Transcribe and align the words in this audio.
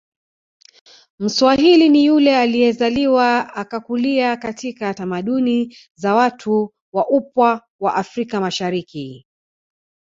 Mswahili 1.19 1.89
ni 1.89 2.05
yule 2.05 2.37
aliyezaliwa 2.37 3.55
akakulia 3.55 4.37
katika 4.37 4.93
tamaduni 4.93 5.77
za 5.95 6.15
watu 6.15 6.73
wa 6.93 7.09
upwa 7.09 7.61
wa 7.79 7.95
afrika 7.95 8.39
mashariki 8.41 9.25